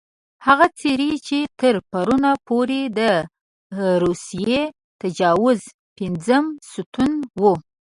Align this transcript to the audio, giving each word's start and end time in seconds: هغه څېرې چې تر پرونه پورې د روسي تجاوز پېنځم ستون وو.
هغه 0.45 0.67
څېرې 0.79 1.11
چې 1.27 1.37
تر 1.59 1.75
پرونه 1.91 2.31
پورې 2.47 2.81
د 2.99 3.01
روسي 4.03 4.57
تجاوز 5.01 5.59
پېنځم 5.97 6.45
ستون 6.71 7.11
وو. 7.39 7.53